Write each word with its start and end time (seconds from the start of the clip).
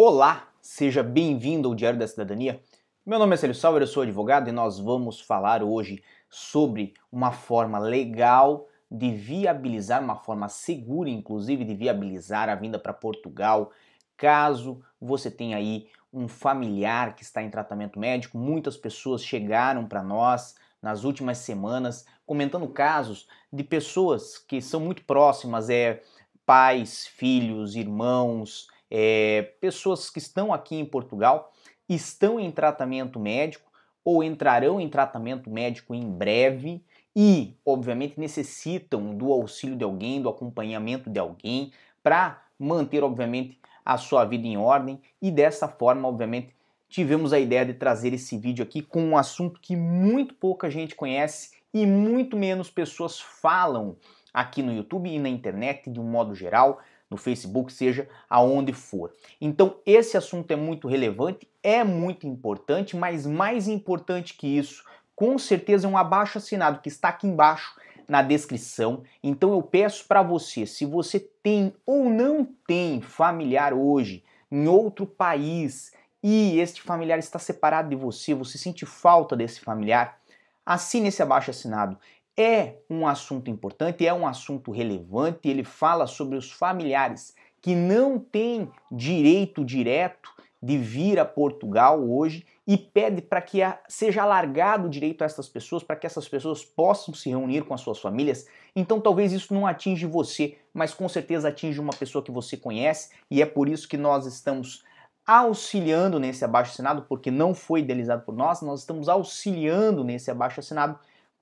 Olá, 0.00 0.46
seja 0.62 1.02
bem-vindo 1.02 1.66
ao 1.66 1.74
Diário 1.74 1.98
da 1.98 2.06
Cidadania. 2.06 2.62
Meu 3.04 3.18
nome 3.18 3.34
é 3.34 3.36
Célio 3.36 3.52
Sauer, 3.52 3.82
eu 3.82 3.86
sou 3.88 4.04
advogado 4.04 4.48
e 4.48 4.52
nós 4.52 4.78
vamos 4.78 5.20
falar 5.20 5.60
hoje 5.60 6.04
sobre 6.30 6.94
uma 7.10 7.32
forma 7.32 7.80
legal 7.80 8.68
de 8.88 9.10
viabilizar, 9.10 10.00
uma 10.00 10.14
forma 10.14 10.48
segura, 10.48 11.10
inclusive, 11.10 11.64
de 11.64 11.74
viabilizar 11.74 12.48
a 12.48 12.54
vinda 12.54 12.78
para 12.78 12.92
Portugal, 12.92 13.72
caso 14.16 14.80
você 15.00 15.32
tenha 15.32 15.56
aí 15.56 15.88
um 16.12 16.28
familiar 16.28 17.16
que 17.16 17.24
está 17.24 17.42
em 17.42 17.50
tratamento 17.50 17.98
médico. 17.98 18.38
Muitas 18.38 18.76
pessoas 18.76 19.24
chegaram 19.24 19.84
para 19.84 20.00
nós 20.00 20.54
nas 20.80 21.02
últimas 21.02 21.38
semanas 21.38 22.06
comentando 22.24 22.68
casos 22.68 23.26
de 23.52 23.64
pessoas 23.64 24.38
que 24.38 24.62
são 24.62 24.78
muito 24.78 25.04
próximas, 25.04 25.68
é 25.68 26.04
pais, 26.46 27.04
filhos, 27.04 27.74
irmãos, 27.74 28.68
é, 28.90 29.54
pessoas 29.60 30.10
que 30.10 30.18
estão 30.18 30.52
aqui 30.52 30.76
em 30.76 30.84
Portugal, 30.84 31.52
estão 31.88 32.38
em 32.38 32.50
tratamento 32.50 33.18
médico 33.18 33.70
ou 34.04 34.22
entrarão 34.22 34.80
em 34.80 34.88
tratamento 34.88 35.50
médico 35.50 35.94
em 35.94 36.10
breve 36.10 36.82
e, 37.14 37.56
obviamente, 37.64 38.18
necessitam 38.18 39.14
do 39.14 39.32
auxílio 39.32 39.76
de 39.76 39.84
alguém, 39.84 40.22
do 40.22 40.28
acompanhamento 40.28 41.10
de 41.10 41.18
alguém 41.18 41.72
para 42.02 42.42
manter, 42.58 43.02
obviamente, 43.02 43.58
a 43.84 43.96
sua 43.96 44.24
vida 44.24 44.46
em 44.46 44.56
ordem. 44.56 45.00
E 45.20 45.30
dessa 45.30 45.66
forma, 45.66 46.08
obviamente, 46.08 46.54
tivemos 46.88 47.32
a 47.32 47.38
ideia 47.38 47.66
de 47.66 47.74
trazer 47.74 48.12
esse 48.12 48.38
vídeo 48.38 48.62
aqui 48.62 48.82
com 48.82 49.02
um 49.02 49.16
assunto 49.16 49.60
que 49.60 49.76
muito 49.76 50.34
pouca 50.34 50.70
gente 50.70 50.94
conhece 50.94 51.50
e 51.72 51.86
muito 51.86 52.36
menos 52.36 52.70
pessoas 52.70 53.20
falam 53.20 53.96
aqui 54.32 54.62
no 54.62 54.72
YouTube 54.72 55.10
e 55.10 55.18
na 55.18 55.28
internet 55.28 55.90
de 55.90 56.00
um 56.00 56.04
modo 56.04 56.34
geral, 56.34 56.80
no 57.10 57.16
Facebook, 57.16 57.72
seja 57.72 58.08
aonde 58.28 58.72
for. 58.72 59.12
Então, 59.40 59.76
esse 59.86 60.16
assunto 60.16 60.50
é 60.50 60.56
muito 60.56 60.88
relevante, 60.88 61.48
é 61.62 61.82
muito 61.82 62.26
importante, 62.26 62.96
mas 62.96 63.26
mais 63.26 63.68
importante 63.68 64.34
que 64.34 64.46
isso, 64.46 64.84
com 65.16 65.38
certeza 65.38 65.86
é 65.86 65.90
um 65.90 65.96
abaixo 65.96 66.38
assinado 66.38 66.80
que 66.80 66.88
está 66.88 67.08
aqui 67.08 67.26
embaixo 67.26 67.74
na 68.08 68.22
descrição. 68.22 69.02
Então 69.22 69.52
eu 69.52 69.62
peço 69.62 70.06
para 70.08 70.22
você, 70.22 70.64
se 70.64 70.86
você 70.86 71.20
tem 71.20 71.74
ou 71.84 72.08
não 72.08 72.48
tem 72.66 73.02
familiar 73.02 73.74
hoje 73.74 74.24
em 74.50 74.66
outro 74.66 75.06
país 75.06 75.92
e 76.22 76.58
este 76.58 76.80
familiar 76.80 77.18
está 77.18 77.38
separado 77.38 77.90
de 77.90 77.96
você, 77.96 78.32
você 78.32 78.56
sente 78.56 78.86
falta 78.86 79.36
desse 79.36 79.60
familiar, 79.60 80.18
assine 80.64 81.08
esse 81.08 81.22
abaixo 81.22 81.50
assinado 81.50 81.98
é 82.38 82.76
um 82.88 83.04
assunto 83.04 83.50
importante, 83.50 84.06
é 84.06 84.14
um 84.14 84.24
assunto 84.24 84.70
relevante, 84.70 85.48
ele 85.48 85.64
fala 85.64 86.06
sobre 86.06 86.36
os 86.36 86.52
familiares 86.52 87.34
que 87.60 87.74
não 87.74 88.16
têm 88.16 88.70
direito 88.92 89.64
direto 89.64 90.30
de 90.62 90.78
vir 90.78 91.18
a 91.18 91.24
Portugal 91.24 92.00
hoje 92.00 92.46
e 92.64 92.76
pede 92.76 93.22
para 93.22 93.42
que 93.42 93.58
seja 93.88 94.22
alargado 94.22 94.86
o 94.86 94.90
direito 94.90 95.22
a 95.22 95.24
essas 95.24 95.48
pessoas, 95.48 95.82
para 95.82 95.96
que 95.96 96.06
essas 96.06 96.28
pessoas 96.28 96.64
possam 96.64 97.12
se 97.12 97.28
reunir 97.28 97.62
com 97.62 97.74
as 97.74 97.80
suas 97.80 97.98
famílias. 97.98 98.46
Então 98.74 99.00
talvez 99.00 99.32
isso 99.32 99.52
não 99.52 99.66
atinge 99.66 100.06
você, 100.06 100.56
mas 100.72 100.94
com 100.94 101.08
certeza 101.08 101.48
atinge 101.48 101.80
uma 101.80 101.92
pessoa 101.92 102.22
que 102.22 102.30
você 102.30 102.56
conhece 102.56 103.10
e 103.28 103.42
é 103.42 103.46
por 103.46 103.68
isso 103.68 103.88
que 103.88 103.96
nós 103.96 104.26
estamos 104.26 104.84
auxiliando 105.26 106.20
nesse 106.20 106.44
abaixo 106.44 106.72
assinado, 106.72 107.02
porque 107.08 107.30
não 107.30 107.52
foi 107.52 107.80
idealizado 107.80 108.22
por 108.22 108.34
nós, 108.34 108.62
nós 108.62 108.80
estamos 108.80 109.08
auxiliando 109.08 110.04
nesse 110.04 110.30
abaixo 110.30 110.60
assinado 110.60 110.98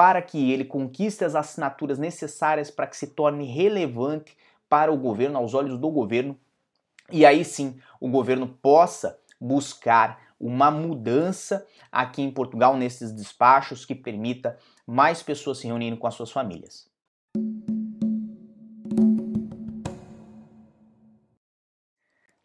para 0.00 0.22
que 0.22 0.50
ele 0.50 0.64
conquiste 0.64 1.26
as 1.26 1.34
assinaturas 1.34 1.98
necessárias 1.98 2.70
para 2.70 2.86
que 2.86 2.96
se 2.96 3.08
torne 3.08 3.44
relevante 3.44 4.34
para 4.66 4.90
o 4.90 4.96
governo, 4.96 5.36
aos 5.36 5.52
olhos 5.52 5.78
do 5.78 5.90
governo, 5.90 6.40
e 7.12 7.26
aí 7.26 7.44
sim 7.44 7.78
o 8.00 8.08
governo 8.08 8.48
possa 8.48 9.18
buscar 9.38 10.18
uma 10.40 10.70
mudança 10.70 11.66
aqui 11.92 12.22
em 12.22 12.30
Portugal 12.30 12.78
nesses 12.78 13.12
despachos 13.12 13.84
que 13.84 13.94
permita 13.94 14.56
mais 14.86 15.22
pessoas 15.22 15.58
se 15.58 15.66
reunirem 15.66 15.98
com 15.98 16.06
as 16.06 16.14
suas 16.14 16.32
famílias. 16.32 16.88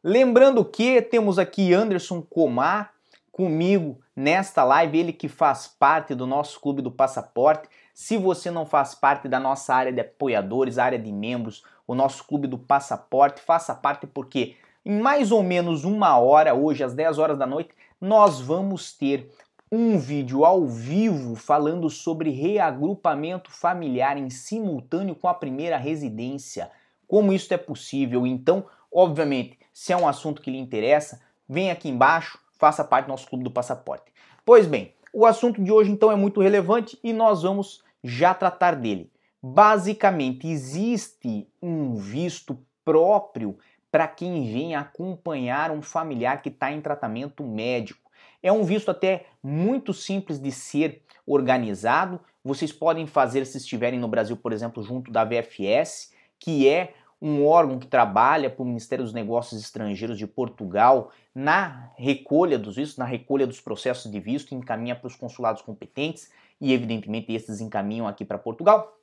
Lembrando 0.04 0.66
que 0.66 1.02
temos 1.02 1.40
aqui 1.40 1.74
Anderson 1.74 2.22
Comar 2.22 2.95
comigo 3.35 4.00
nesta 4.16 4.63
live, 4.63 4.97
ele 4.97 5.12
que 5.12 5.28
faz 5.28 5.68
parte 5.68 6.16
do 6.16 6.25
nosso 6.25 6.57
clube 6.62 6.81
do 6.81 6.90
passaporte. 6.90 7.68
Se 7.94 8.16
você 8.16 8.50
não 8.50 8.66
faz 8.66 8.96
parte 8.96 9.28
da 9.28 9.41
nossa 9.41 9.75
área 9.75 9.91
de 9.91 10.00
apoiadores, 10.00 10.78
área 10.78 10.97
de 10.97 11.12
membros, 11.12 11.62
o 11.85 11.94
nosso 11.94 12.23
clube 12.23 12.47
do 12.47 12.57
passaporte, 12.57 13.41
faça 13.41 13.75
parte 13.75 14.07
porque 14.07 14.56
em 14.85 14.97
mais 15.01 15.34
ou 15.34 15.44
menos 15.44 15.84
uma 15.84 16.18
hora, 16.18 16.53
hoje 16.53 16.81
às 16.81 16.94
10 16.94 17.19
horas 17.19 17.38
da 17.38 17.46
noite, 17.46 17.72
nós 18.00 18.40
vamos 18.40 18.94
ter 18.94 19.29
um 19.69 20.00
vídeo 20.00 20.46
ao 20.46 20.66
vivo 20.66 21.35
falando 21.35 21.90
sobre 21.90 22.29
reagrupamento 22.29 23.52
familiar 23.52 24.17
em 24.17 24.29
simultâneo 24.29 25.13
com 25.13 25.28
a 25.28 25.34
primeira 25.34 25.75
residência. 25.75 26.72
Como 27.06 27.34
isso 27.34 27.53
é 27.53 27.57
possível? 27.57 28.25
Então, 28.25 28.66
obviamente, 28.90 29.59
se 29.73 29.91
é 29.91 29.97
um 29.97 30.07
assunto 30.07 30.41
que 30.41 30.52
lhe 30.52 30.57
interessa, 30.57 31.19
vem 31.50 31.69
aqui 31.69 31.90
embaixo, 31.90 32.40
faça 32.58 32.84
parte 32.84 33.06
do 33.06 33.10
nosso 33.10 33.28
clube 33.28 33.44
do 33.44 33.52
passaporte. 33.52 34.12
Pois 34.46 34.66
bem, 34.68 34.94
o 35.14 35.26
assunto 35.26 35.64
de 35.64 35.72
hoje 35.72 35.92
então 35.92 36.12
é 36.12 36.16
muito 36.16 36.42
relevante 36.42 37.00
e 37.04 37.14
nós 37.14 37.44
vamos 37.44 37.84
já 38.04 38.34
tratar 38.34 38.76
dele. 38.76 39.12
Basicamente, 39.42 40.48
existe 40.48 41.48
um 41.62 41.96
visto 41.96 42.58
próprio 42.84 43.58
para 43.92 44.08
quem 44.08 44.52
vem 44.52 44.76
acompanhar 44.76 45.72
um 45.72 45.82
familiar 45.82 46.42
que 46.42 46.50
está 46.50 46.72
em 46.72 46.82
tratamento 46.82 47.44
médico. 47.44 48.12
É 48.44 48.52
um 48.52 48.64
visto 48.64 48.92
até 48.92 49.26
muito 49.42 49.94
simples 49.94 50.40
de 50.40 50.52
ser 50.52 51.02
organizado. 51.26 52.20
Vocês 52.44 52.72
podem 52.72 53.08
fazer 53.08 53.46
se 53.46 53.58
estiverem 53.58 54.00
no 54.00 54.08
Brasil, 54.08 54.36
por 54.36 54.52
exemplo, 54.52 54.84
junto 54.84 55.12
da 55.12 55.24
VFS, 55.24 56.12
que 56.40 56.68
é 56.68 56.94
um 57.28 57.44
órgão 57.47 57.80
que 57.80 57.88
trabalha 57.88 58.52
para 58.52 58.62
o 58.62 58.66
Ministério 58.68 59.03
dos 59.03 59.12
Negócios 59.12 59.59
Estrangeiros 59.59 60.16
de 60.16 60.28
Portugal 60.28 61.12
na 61.34 61.90
recolha 61.96 62.59
dos 62.59 62.75
vistos, 62.75 63.00
na 63.00 63.06
recolha 63.06 63.47
dos 63.47 63.59
processos 63.59 64.12
de 64.12 64.19
visto, 64.19 64.53
encaminha 64.53 64.96
para 64.96 65.08
os 65.08 65.16
consulados 65.16 65.64
competentes 65.64 66.30
e, 66.62 66.72
evidentemente, 66.72 67.34
esses 67.34 67.62
encaminham 67.62 68.08
aqui 68.08 68.24
para 68.24 68.38
Portugal. 68.38 68.96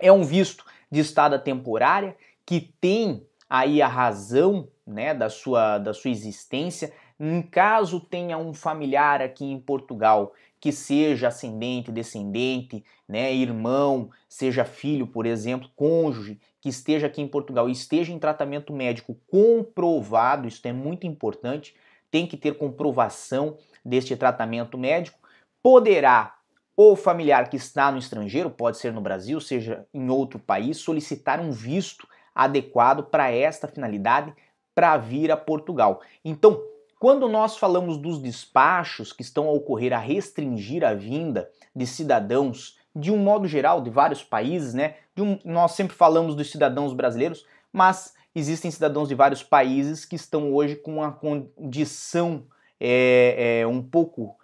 É 0.00 0.10
um 0.10 0.22
visto 0.22 0.64
de 0.90 1.00
estada 1.00 1.38
temporária 1.38 2.16
que 2.46 2.72
tem 2.80 3.26
aí 3.48 3.82
a 3.82 3.88
razão 3.88 4.66
né, 4.86 5.12
da, 5.12 5.28
sua, 5.28 5.76
da 5.76 5.92
sua 5.92 6.10
existência. 6.10 6.90
Em 7.18 7.42
caso 7.42 8.00
tenha 8.00 8.38
um 8.38 8.54
familiar 8.54 9.20
aqui 9.20 9.44
em 9.44 9.60
Portugal 9.60 10.32
que 10.58 10.72
seja 10.72 11.28
ascendente, 11.28 11.92
descendente, 11.92 12.82
né, 13.06 13.34
irmão, 13.34 14.10
seja 14.28 14.64
filho, 14.64 15.06
por 15.06 15.26
exemplo, 15.26 15.70
cônjuge, 15.76 16.38
que 16.60 16.68
esteja 16.68 17.06
aqui 17.06 17.22
em 17.22 17.28
Portugal 17.28 17.68
e 17.68 17.72
esteja 17.72 18.12
em 18.12 18.18
tratamento 18.18 18.72
médico 18.72 19.16
comprovado, 19.30 20.46
isso 20.46 20.60
é 20.66 20.72
muito 20.72 21.06
importante, 21.06 21.74
tem 22.10 22.26
que 22.26 22.36
ter 22.36 22.58
comprovação 22.58 23.56
deste 23.84 24.16
tratamento 24.16 24.76
médico, 24.76 25.18
poderá 25.62 26.36
o 26.76 26.96
familiar 26.96 27.48
que 27.48 27.56
está 27.56 27.90
no 27.92 27.98
estrangeiro, 27.98 28.50
pode 28.50 28.78
ser 28.78 28.92
no 28.92 29.00
Brasil, 29.00 29.40
seja 29.40 29.86
em 29.92 30.08
outro 30.10 30.38
país, 30.38 30.78
solicitar 30.78 31.40
um 31.40 31.50
visto 31.50 32.08
adequado 32.34 33.04
para 33.04 33.30
esta 33.30 33.68
finalidade 33.68 34.34
para 34.74 34.96
vir 34.96 35.30
a 35.30 35.36
Portugal. 35.36 36.00
Então, 36.24 36.60
quando 36.98 37.28
nós 37.28 37.56
falamos 37.56 37.96
dos 37.96 38.20
despachos 38.20 39.12
que 39.12 39.22
estão 39.22 39.48
a 39.48 39.52
ocorrer 39.52 39.92
a 39.92 39.98
restringir 39.98 40.84
a 40.84 40.94
vinda 40.94 41.50
de 41.74 41.86
cidadãos 41.86 42.78
de 42.94 43.10
um 43.10 43.16
modo 43.16 43.46
geral 43.46 43.80
de 43.80 43.90
vários 43.90 44.22
países, 44.22 44.74
né? 44.74 44.96
Um, 45.16 45.38
nós 45.44 45.72
sempre 45.72 45.94
falamos 45.94 46.34
dos 46.34 46.50
cidadãos 46.50 46.92
brasileiros, 46.92 47.46
mas 47.72 48.14
existem 48.34 48.70
cidadãos 48.70 49.08
de 49.08 49.14
vários 49.14 49.42
países 49.42 50.04
que 50.04 50.16
estão 50.16 50.52
hoje 50.54 50.76
com 50.76 50.94
uma 50.94 51.12
condição 51.12 52.44
é, 52.80 53.60
é, 53.60 53.66
um 53.66 53.82
pouco 53.82 54.36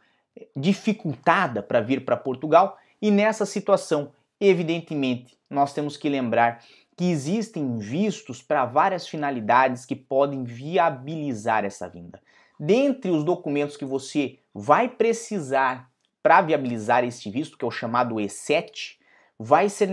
dificultada 0.55 1.63
para 1.63 1.81
vir 1.81 2.05
para 2.05 2.17
Portugal 2.17 2.77
e 3.01 3.11
nessa 3.11 3.47
situação, 3.47 4.13
evidentemente, 4.41 5.37
nós 5.49 5.73
temos 5.73 5.97
que 5.97 6.09
lembrar 6.09 6.63
que 6.97 7.05
existem 7.11 7.79
vistos 7.79 8.43
para 8.43 8.65
várias 8.65 9.07
finalidades 9.07 9.85
que 9.85 9.95
podem 9.95 10.45
viabilizar 10.45 11.65
essa 11.65 11.89
vinda. 11.89 12.21
Dentre 12.59 13.11
os 13.11 13.23
documentos 13.23 13.77
que 13.77 13.85
você 13.85 14.39
vai 14.55 14.89
precisar 14.89 15.91
para 16.27 16.41
viabilizar 16.41 17.05
este 17.05 17.31
visto, 17.31 17.57
que 17.57 17.65
é 17.65 17.69
o 17.69 17.71
chamado 17.71 18.17
E7, 18.17 18.97
vai 19.39 19.69
ser 19.69 19.89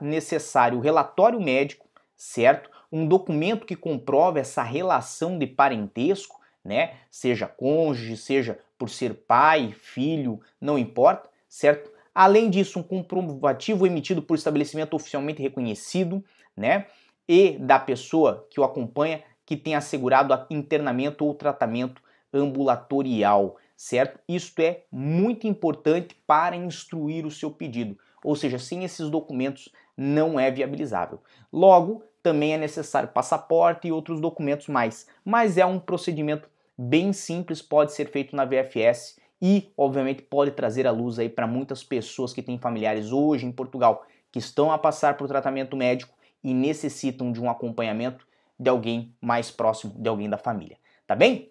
necessário 0.00 0.78
o 0.78 0.80
relatório 0.80 1.38
médico, 1.38 1.86
certo? 2.16 2.70
Um 2.90 3.06
documento 3.06 3.66
que 3.66 3.76
comprove 3.76 4.40
essa 4.40 4.62
relação 4.62 5.38
de 5.38 5.46
parentesco, 5.46 6.40
né? 6.64 6.94
Seja 7.10 7.46
cônjuge, 7.46 8.16
seja 8.16 8.58
por 8.78 8.88
ser 8.88 9.12
pai, 9.28 9.74
filho, 9.78 10.40
não 10.58 10.78
importa, 10.78 11.28
certo? 11.46 11.92
Além 12.14 12.48
disso, 12.48 12.78
um 12.78 12.82
comprovativo 12.82 13.86
emitido 13.86 14.22
por 14.22 14.36
estabelecimento 14.36 14.94
oficialmente 14.94 15.42
reconhecido, 15.42 16.24
né? 16.56 16.86
E 17.28 17.58
da 17.58 17.78
pessoa 17.78 18.46
que 18.48 18.58
o 18.58 18.64
acompanha 18.64 19.22
que 19.44 19.58
tenha 19.58 19.76
assegurado 19.76 20.32
internamento 20.48 21.22
ou 21.22 21.34
tratamento 21.34 22.00
ambulatorial, 22.32 23.58
certo? 23.80 24.20
Isto 24.28 24.60
é 24.60 24.82
muito 24.92 25.46
importante 25.46 26.14
para 26.26 26.54
instruir 26.54 27.24
o 27.24 27.30
seu 27.30 27.50
pedido, 27.50 27.96
ou 28.22 28.36
seja, 28.36 28.58
sem 28.58 28.84
esses 28.84 29.08
documentos 29.08 29.70
não 29.96 30.38
é 30.38 30.50
viabilizável. 30.50 31.18
Logo, 31.50 32.04
também 32.22 32.52
é 32.52 32.58
necessário 32.58 33.08
passaporte 33.08 33.88
e 33.88 33.92
outros 33.92 34.20
documentos 34.20 34.68
mais, 34.68 35.06
mas 35.24 35.56
é 35.56 35.64
um 35.64 35.78
procedimento 35.78 36.46
bem 36.76 37.10
simples, 37.14 37.62
pode 37.62 37.94
ser 37.94 38.10
feito 38.10 38.36
na 38.36 38.44
VFS 38.44 39.18
e, 39.40 39.72
obviamente, 39.78 40.20
pode 40.20 40.50
trazer 40.50 40.86
a 40.86 40.90
luz 40.90 41.18
aí 41.18 41.30
para 41.30 41.46
muitas 41.46 41.82
pessoas 41.82 42.34
que 42.34 42.42
têm 42.42 42.58
familiares 42.58 43.12
hoje 43.12 43.46
em 43.46 43.52
Portugal 43.52 44.04
que 44.30 44.38
estão 44.38 44.70
a 44.70 44.76
passar 44.76 45.16
por 45.16 45.26
tratamento 45.26 45.74
médico 45.74 46.14
e 46.44 46.52
necessitam 46.52 47.32
de 47.32 47.40
um 47.40 47.48
acompanhamento 47.48 48.26
de 48.58 48.68
alguém 48.68 49.14
mais 49.22 49.50
próximo, 49.50 49.94
de 49.96 50.06
alguém 50.06 50.28
da 50.28 50.36
família. 50.36 50.76
Tá 51.06 51.16
bem? 51.16 51.50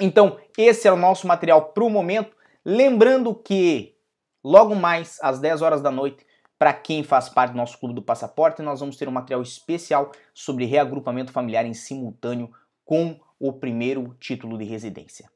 Então, 0.00 0.38
esse 0.58 0.88
é 0.88 0.92
o 0.92 0.96
nosso 0.96 1.26
material 1.26 1.66
para 1.66 1.84
o 1.84 1.90
momento. 1.90 2.36
Lembrando 2.64 3.34
que 3.34 3.94
logo 4.42 4.74
mais 4.74 5.18
às 5.22 5.38
10 5.38 5.62
horas 5.62 5.80
da 5.80 5.90
noite, 5.90 6.26
para 6.58 6.72
quem 6.72 7.02
faz 7.02 7.28
parte 7.28 7.52
do 7.52 7.56
nosso 7.56 7.78
clube 7.78 7.94
do 7.94 8.02
passaporte, 8.02 8.62
nós 8.62 8.80
vamos 8.80 8.96
ter 8.96 9.08
um 9.08 9.12
material 9.12 9.42
especial 9.42 10.12
sobre 10.32 10.64
reagrupamento 10.64 11.32
familiar 11.32 11.66
em 11.66 11.74
simultâneo 11.74 12.50
com 12.84 13.18
o 13.38 13.52
primeiro 13.52 14.16
título 14.20 14.56
de 14.56 14.64
residência. 14.64 15.30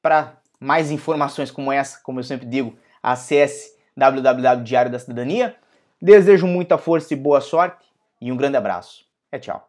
Para 0.00 0.38
mais 0.58 0.90
informações 0.90 1.50
como 1.50 1.72
essa, 1.72 2.00
como 2.02 2.20
eu 2.20 2.24
sempre 2.24 2.46
digo, 2.46 2.76
acesse 3.02 3.76
www.diário 3.96 4.90
da 4.90 4.98
cidadania. 4.98 5.56
Desejo 6.00 6.46
muita 6.46 6.78
força 6.78 7.14
e 7.14 7.16
boa 7.16 7.40
sorte 7.40 7.86
e 8.20 8.32
um 8.32 8.36
grande 8.36 8.56
abraço. 8.56 9.04
É 9.30 9.38
tchau. 9.38 9.68